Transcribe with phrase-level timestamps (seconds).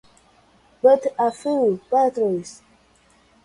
[0.81, 2.43] But a few- Patrie!